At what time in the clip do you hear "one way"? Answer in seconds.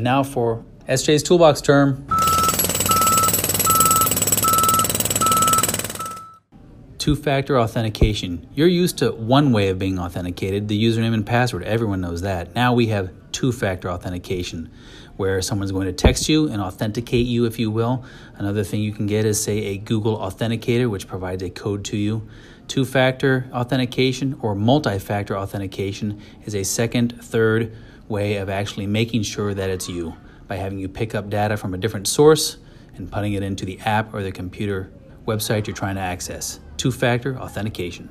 9.12-9.68